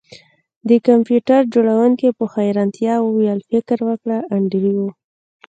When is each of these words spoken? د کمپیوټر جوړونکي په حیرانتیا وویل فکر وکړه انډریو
د 0.69 0.71
کمپیوټر 0.87 1.41
جوړونکي 1.53 2.07
په 2.17 2.23
حیرانتیا 2.33 2.93
وویل 3.01 3.39
فکر 3.51 3.77
وکړه 3.89 4.17
انډریو 4.35 4.87